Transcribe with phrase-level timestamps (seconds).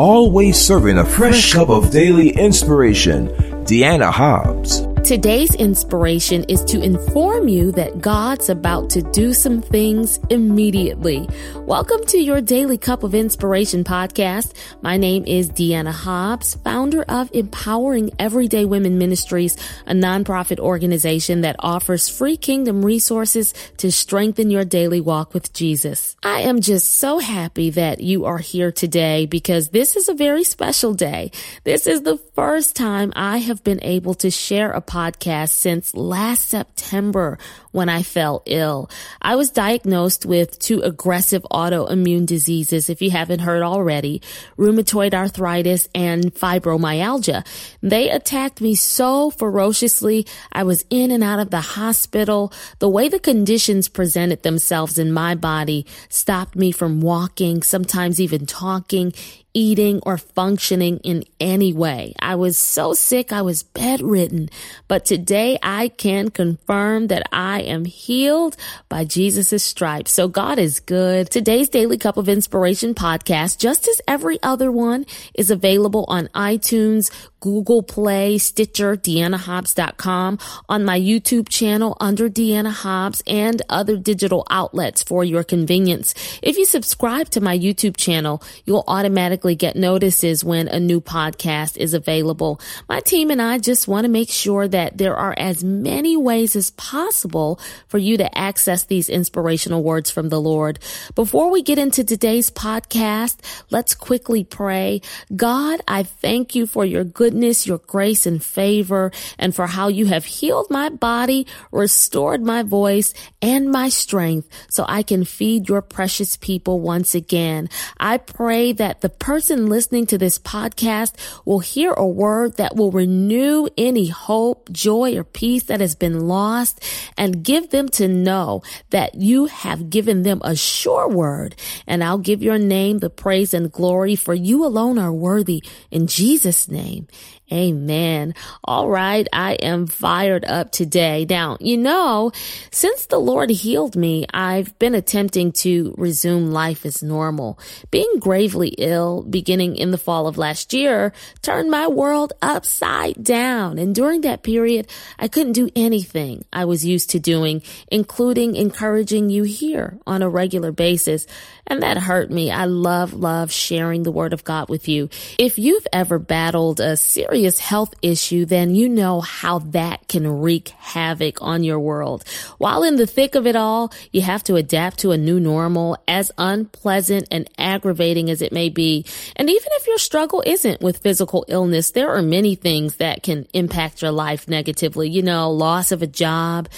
[0.00, 3.28] always serving a fresh cup of daily inspiration,
[3.66, 4.89] Deanna Hobbs.
[5.04, 11.28] Today's inspiration is to inform you that God's about to do some things immediately.
[11.56, 14.52] Welcome to your Daily Cup of Inspiration podcast.
[14.82, 19.56] My name is Deanna Hobbs, founder of Empowering Everyday Women Ministries,
[19.86, 26.14] a nonprofit organization that offers free kingdom resources to strengthen your daily walk with Jesus.
[26.22, 30.44] I am just so happy that you are here today because this is a very
[30.44, 31.32] special day.
[31.64, 36.48] This is the first time I have been able to share a podcast since last
[36.48, 37.38] September
[37.70, 38.90] when I fell ill.
[39.22, 44.20] I was diagnosed with two aggressive autoimmune diseases, if you haven't heard already,
[44.58, 47.46] rheumatoid arthritis and fibromyalgia.
[47.80, 50.26] They attacked me so ferociously.
[50.52, 52.52] I was in and out of the hospital.
[52.80, 58.44] The way the conditions presented themselves in my body stopped me from walking, sometimes even
[58.44, 59.12] talking,
[59.52, 62.14] eating or functioning in any way.
[62.20, 64.48] I was so sick, I was bedridden.
[64.88, 68.56] But today I can confirm that I am healed
[68.88, 70.12] by Jesus' stripes.
[70.12, 71.30] So God is good.
[71.30, 77.10] Today's Daily Cup of Inspiration podcast, just as every other one, is available on iTunes,
[77.40, 80.38] Google Play, Stitcher, DeannaHobbs.com,
[80.68, 86.14] on my YouTube channel under Deanna Hobbs, and other digital outlets for your convenience.
[86.42, 91.76] If you subscribe to my YouTube channel, you'll automatically get notices when a new podcast
[91.76, 92.60] is available.
[92.88, 96.54] My team and I just want to make sure that there are as many ways
[96.56, 100.78] as possible for you to access these inspirational words from the Lord.
[101.14, 103.38] Before we get into today's podcast,
[103.70, 105.00] let's quickly pray.
[105.34, 110.06] God, I thank you for your goodness, your grace and favor, and for how you
[110.06, 115.82] have healed my body, restored my voice and my strength so I can feed your
[115.82, 117.68] precious people once again.
[117.98, 121.14] I pray that the person listening to this podcast
[121.44, 126.26] will hear a word that will renew any hope, joy, or peace that has been
[126.26, 126.82] lost
[127.16, 128.60] and give them to know
[128.90, 131.54] that you have given them a sure word.
[131.86, 135.62] And I'll give your name the praise and glory for you alone are worthy
[135.92, 137.06] in Jesus' name.
[137.52, 138.34] Amen.
[138.62, 139.26] All right.
[139.32, 141.26] I am fired up today.
[141.28, 142.30] Now, you know,
[142.70, 147.58] since the Lord healed me, I've been attempting to resume life as normal.
[147.90, 151.12] Being gravely ill beginning in the fall of last year
[151.42, 153.78] turned my world upside down.
[153.78, 159.28] And during that period, I couldn't do anything I was used to doing, including encouraging
[159.28, 161.26] you here on a regular basis.
[161.66, 162.50] And that hurt me.
[162.50, 165.08] I love, love sharing the word of God with you.
[165.38, 170.70] If you've ever battled a serious health issue, then you know how that can wreak
[170.78, 172.24] havoc on your world.
[172.58, 175.96] While in the thick of it all, you have to adapt to a new normal,
[176.06, 179.04] as unpleasant and aggravating as it may be.
[179.36, 183.46] And even if your struggle isn't with physical illness, there are many things that can
[183.52, 185.08] impact your life negatively.
[185.08, 186.68] You know, loss of a job,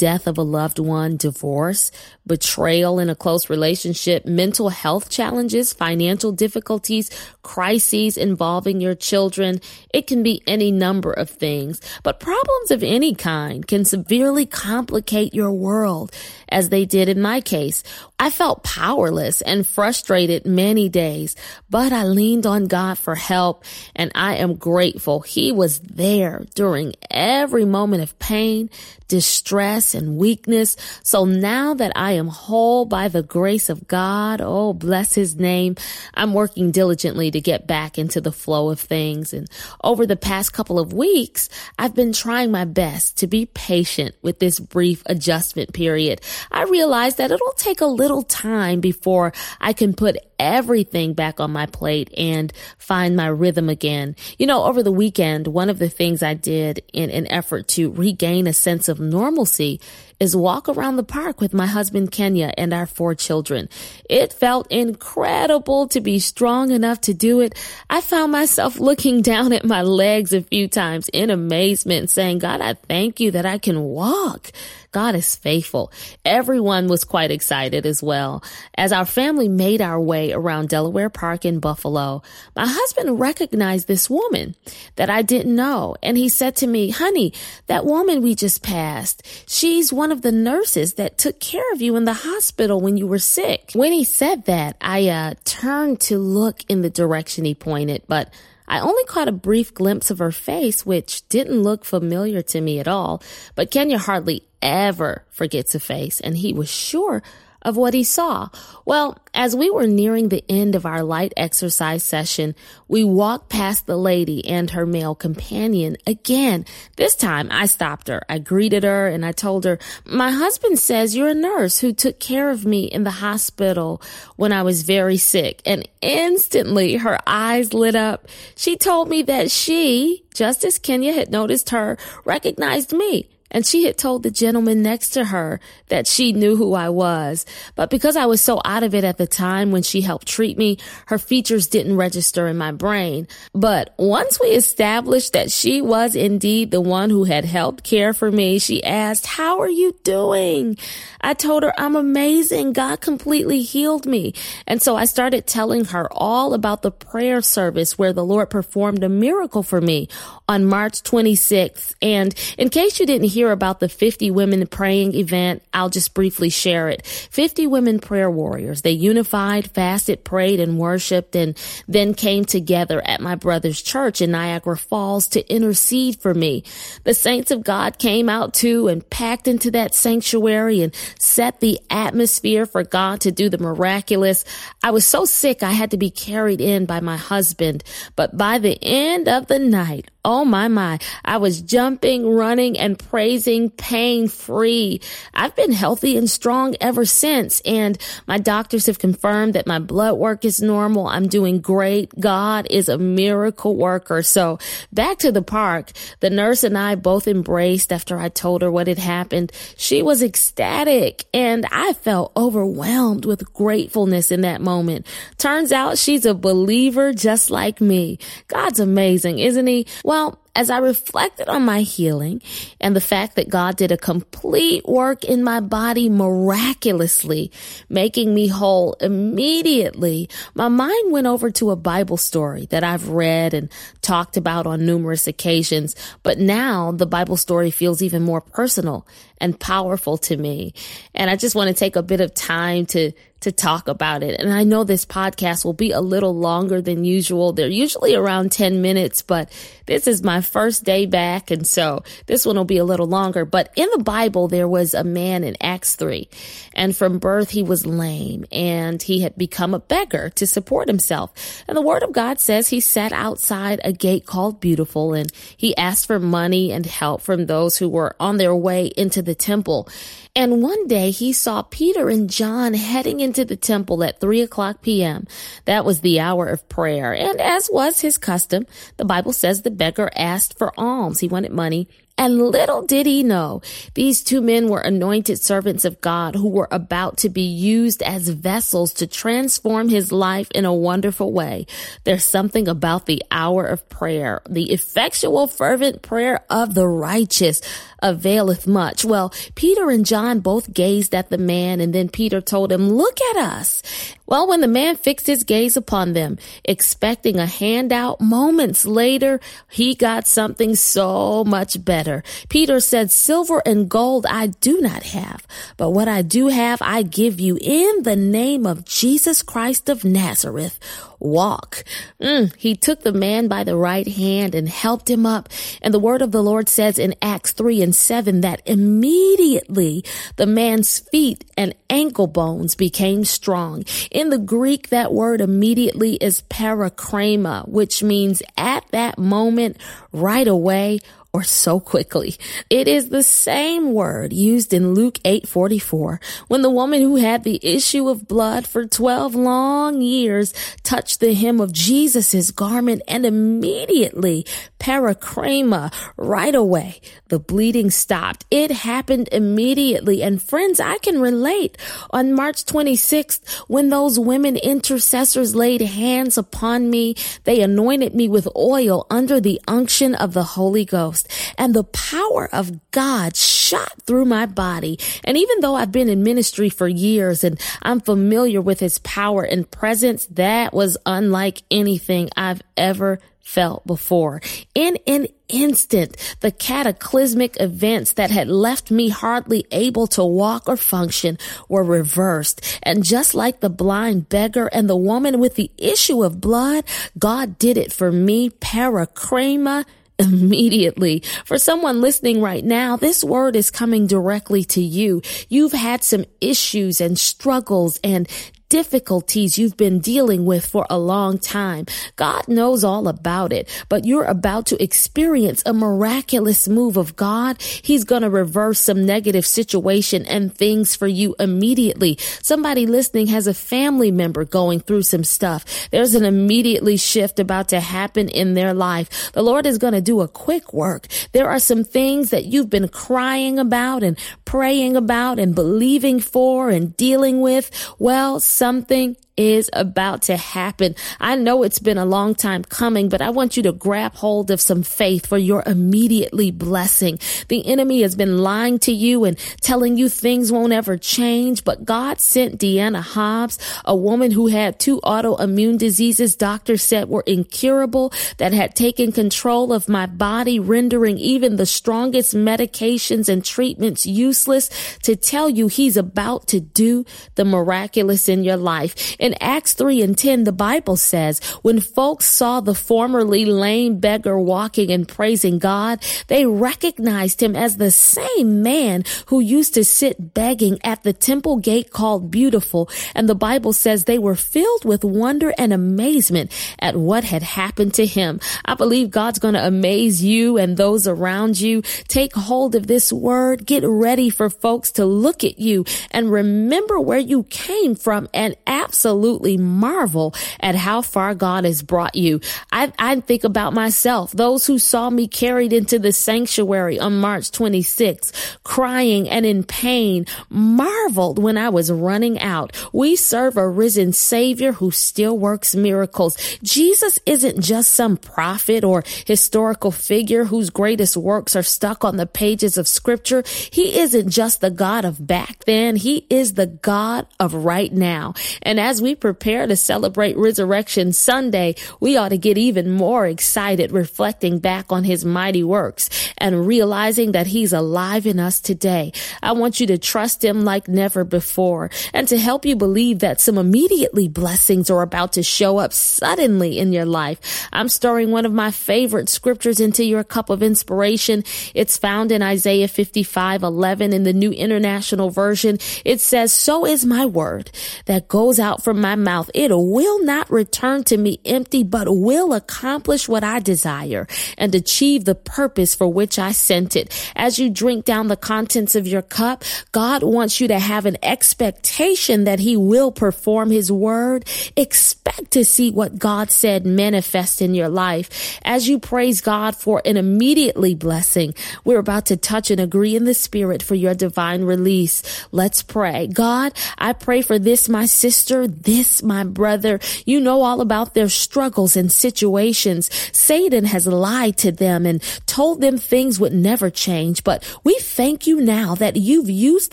[0.00, 1.92] death of a loved one, divorce,
[2.26, 7.10] betrayal in a close relationship, mental health challenges, financial difficulties,
[7.42, 9.60] crises involving your children.
[9.92, 15.34] It can be any number of things, but problems of any kind can severely complicate
[15.34, 16.12] your world
[16.48, 17.82] as they did in my case.
[18.18, 21.36] I felt powerless and frustrated many days,
[21.68, 26.94] but I leaned on God for help and I am grateful He was there during
[27.10, 28.70] every moment of pain,
[29.08, 30.76] distress, and weakness.
[31.02, 35.76] So now that I am whole by the grace of God, oh, bless his name,
[36.14, 39.32] I'm working diligently to get back into the flow of things.
[39.32, 39.48] And
[39.82, 44.38] over the past couple of weeks, I've been trying my best to be patient with
[44.38, 46.20] this brief adjustment period.
[46.50, 51.52] I realize that it'll take a little time before I can put everything back on
[51.52, 54.16] my plate and find my rhythm again.
[54.38, 57.92] You know, over the weekend, one of the things I did in an effort to
[57.92, 59.80] regain a sense of normalcy
[60.18, 63.68] is walk around the park with my husband Kenya and our four children.
[64.08, 67.54] It felt incredible to be strong enough to do it.
[67.88, 72.60] I found myself looking down at my legs a few times in amazement saying, God,
[72.60, 74.52] I thank you that I can walk.
[74.92, 75.92] God is faithful.
[76.24, 78.42] Everyone was quite excited as well.
[78.76, 82.22] As our family made our way around Delaware Park in Buffalo,
[82.56, 84.56] my husband recognized this woman
[84.96, 85.94] that I didn't know.
[86.02, 87.32] And he said to me, honey,
[87.68, 91.94] that woman we just passed, she's one of the nurses that took care of you
[91.96, 93.70] in the hospital when you were sick.
[93.74, 98.32] When he said that, I uh, turned to look in the direction he pointed, but
[98.70, 102.78] I only caught a brief glimpse of her face, which didn't look familiar to me
[102.78, 103.20] at all.
[103.56, 107.20] But Kenya hardly ever forgets a face, and he was sure
[107.62, 108.48] of what he saw.
[108.84, 112.54] Well, as we were nearing the end of our light exercise session,
[112.88, 116.64] we walked past the lady and her male companion again.
[116.96, 118.22] This time I stopped her.
[118.28, 122.18] I greeted her and I told her, my husband says you're a nurse who took
[122.18, 124.02] care of me in the hospital
[124.36, 125.62] when I was very sick.
[125.64, 128.26] And instantly her eyes lit up.
[128.56, 133.84] She told me that she, just as Kenya had noticed her, recognized me and she
[133.84, 137.46] had told the gentleman next to her that she knew who I was.
[137.74, 140.56] But because I was so out of it at the time when she helped treat
[140.56, 143.26] me, her features didn't register in my brain.
[143.52, 148.30] But once we established that she was indeed the one who had helped care for
[148.30, 150.76] me, she asked, how are you doing?
[151.20, 152.72] I told her, I'm amazing.
[152.72, 154.34] God completely healed me.
[154.66, 159.02] And so I started telling her all about the prayer service where the Lord performed
[159.02, 160.08] a miracle for me
[160.48, 161.94] on March 26th.
[162.00, 166.50] And in case you didn't hear about the 50 women praying event, I'll just briefly
[166.50, 167.06] share it.
[167.06, 168.82] 50 women prayer warriors.
[168.82, 171.56] They unified, fasted, prayed, and worshiped, and
[171.88, 176.64] then came together at my brother's church in Niagara Falls to intercede for me.
[177.04, 181.80] The saints of God came out too and packed into that sanctuary and set the
[181.88, 184.44] atmosphere for God to do the miraculous.
[184.82, 187.84] I was so sick I had to be carried in by my husband,
[188.16, 190.98] but by the end of the night, Oh my, my.
[191.24, 195.00] I was jumping, running, and praising pain free.
[195.32, 197.60] I've been healthy and strong ever since.
[197.62, 197.96] And
[198.26, 201.06] my doctors have confirmed that my blood work is normal.
[201.06, 202.12] I'm doing great.
[202.20, 204.22] God is a miracle worker.
[204.22, 204.58] So
[204.92, 205.92] back to the park.
[206.20, 209.52] The nurse and I both embraced after I told her what had happened.
[209.78, 215.06] She was ecstatic and I felt overwhelmed with gratefulness in that moment.
[215.38, 218.18] Turns out she's a believer just like me.
[218.48, 219.86] God's amazing, isn't he?
[220.10, 222.42] Well, as I reflected on my healing
[222.80, 227.52] and the fact that God did a complete work in my body miraculously,
[227.88, 233.54] making me whole immediately, my mind went over to a Bible story that I've read
[233.54, 233.70] and
[234.02, 235.94] talked about on numerous occasions.
[236.24, 239.06] But now the Bible story feels even more personal
[239.40, 240.74] and powerful to me.
[241.14, 244.38] And I just want to take a bit of time to to talk about it.
[244.38, 247.52] And I know this podcast will be a little longer than usual.
[247.52, 249.50] They're usually around 10 minutes, but
[249.86, 251.50] this is my first day back.
[251.50, 253.44] And so this one will be a little longer.
[253.44, 256.28] But in the Bible, there was a man in Acts 3
[256.74, 261.64] and from birth he was lame and he had become a beggar to support himself.
[261.66, 265.76] And the word of God says he sat outside a gate called Beautiful and he
[265.76, 269.88] asked for money and help from those who were on their way into the temple.
[270.36, 274.82] And one day he saw Peter and John heading into the temple at 3 o'clock
[274.82, 275.24] p.m.
[275.64, 277.14] That was the hour of prayer.
[277.14, 278.66] And as was his custom,
[278.96, 281.20] the Bible says the beggar asked for alms.
[281.20, 281.86] He wanted money
[282.20, 283.62] and little did he know,
[283.94, 288.28] these two men were anointed servants of God who were about to be used as
[288.28, 291.66] vessels to transform his life in a wonderful way.
[292.04, 297.62] There's something about the hour of prayer, the effectual fervent prayer of the righteous
[298.02, 299.02] availeth much.
[299.02, 303.18] Well, Peter and John both gazed at the man and then Peter told him, look
[303.30, 303.82] at us.
[304.30, 309.96] Well, when the man fixed his gaze upon them, expecting a handout, moments later, he
[309.96, 312.22] got something so much better.
[312.48, 317.02] Peter said, silver and gold I do not have, but what I do have, I
[317.02, 320.78] give you in the name of Jesus Christ of Nazareth
[321.20, 321.84] walk.
[322.20, 325.48] Mm, he took the man by the right hand and helped him up.
[325.82, 330.04] And the word of the Lord says in Acts 3 and 7 that immediately
[330.36, 333.84] the man's feet and ankle bones became strong.
[334.10, 339.76] In the Greek, that word immediately is parachrema, which means at that moment,
[340.12, 341.00] right away,
[341.32, 342.36] or so quickly.
[342.68, 347.60] It is the same word used in Luke 8:44 when the woman who had the
[347.62, 354.44] issue of blood for 12 long years touched the hem of Jesus's garment and immediately
[354.80, 358.44] parachrema right away the bleeding stopped.
[358.50, 361.78] It happened immediately and friends I can relate
[362.10, 368.48] on March 26th when those women intercessors laid hands upon me they anointed me with
[368.56, 371.19] oil under the unction of the Holy Ghost
[371.58, 374.98] and the power of God shot through my body.
[375.24, 379.42] And even though I've been in ministry for years and I'm familiar with his power
[379.42, 384.40] and presence, that was unlike anything I've ever felt before.
[384.76, 390.76] In an instant, the cataclysmic events that had left me hardly able to walk or
[390.76, 391.36] function
[391.68, 392.60] were reversed.
[392.82, 396.84] And just like the blind beggar and the woman with the issue of blood,
[397.18, 399.84] God did it for me, parachrema
[400.28, 401.22] immediately.
[401.44, 405.22] For someone listening right now, this word is coming directly to you.
[405.48, 408.28] You've had some issues and struggles and
[408.70, 411.84] difficulties you've been dealing with for a long time.
[412.16, 417.60] God knows all about it, but you're about to experience a miraculous move of God.
[417.60, 422.16] He's going to reverse some negative situation and things for you immediately.
[422.42, 425.90] Somebody listening has a family member going through some stuff.
[425.90, 429.32] There's an immediately shift about to happen in their life.
[429.32, 431.08] The Lord is going to do a quick work.
[431.32, 436.70] There are some things that you've been crying about and praying about and believing for
[436.70, 437.70] and dealing with.
[437.98, 440.94] Well, something is about to happen.
[441.18, 444.50] I know it's been a long time coming, but I want you to grab hold
[444.50, 447.18] of some faith for your immediately blessing.
[447.48, 451.86] The enemy has been lying to you and telling you things won't ever change, but
[451.86, 458.12] God sent Deanna Hobbs, a woman who had two autoimmune diseases doctors said were incurable
[458.36, 464.68] that had taken control of my body, rendering even the strongest medications and treatments useless
[464.98, 467.04] to tell you he's about to do
[467.36, 469.16] the miraculous in your life.
[469.30, 474.36] In Acts 3 and 10, the Bible says, when folks saw the formerly lame beggar
[474.36, 480.34] walking and praising God, they recognized him as the same man who used to sit
[480.34, 482.90] begging at the temple gate called Beautiful.
[483.14, 487.94] And the Bible says they were filled with wonder and amazement at what had happened
[487.94, 488.40] to him.
[488.64, 491.82] I believe God's going to amaze you and those around you.
[492.08, 493.64] Take hold of this word.
[493.64, 498.56] Get ready for folks to look at you and remember where you came from and
[498.66, 502.40] absolutely absolutely marvel at how far God has brought you.
[502.70, 507.50] I, I think about myself, those who saw me carried into the sanctuary on March
[507.50, 512.72] 26th, crying and in pain, marveled when I was running out.
[512.92, 516.36] We serve a risen savior who still works miracles.
[516.62, 522.26] Jesus isn't just some prophet or historical figure whose greatest works are stuck on the
[522.26, 523.42] pages of scripture.
[523.72, 525.96] He isn't just the God of back then.
[525.96, 528.34] He is the God of right now.
[528.62, 533.92] And as we prepare to celebrate Resurrection Sunday, we ought to get even more excited
[533.92, 539.12] reflecting back on his mighty works and realizing that he's alive in us today.
[539.42, 543.40] I want you to trust him like never before and to help you believe that
[543.40, 547.68] some immediately blessings are about to show up suddenly in your life.
[547.72, 551.44] I'm storing one of my favorite scriptures into your cup of inspiration.
[551.74, 555.78] It's found in Isaiah 55, 11 in the New International Version.
[556.04, 557.70] It says, so is my word
[558.06, 559.48] that goes out from from my mouth.
[559.54, 564.26] It will not return to me empty, but will accomplish what I desire
[564.58, 567.14] and achieve the purpose for which I sent it.
[567.36, 571.18] As you drink down the contents of your cup, God wants you to have an
[571.22, 574.48] expectation that he will perform his word.
[574.76, 578.58] Expect to see what God said manifest in your life.
[578.64, 581.54] As you praise God for an immediately blessing,
[581.84, 585.46] we're about to touch and agree in the spirit for your divine release.
[585.52, 586.26] Let's pray.
[586.26, 590.00] God, I pray for this, my sister, this, my brother.
[590.24, 593.10] You know all about their struggles and situations.
[593.36, 597.44] Satan has lied to them and told them things would never change.
[597.44, 599.92] But we thank you now that you've used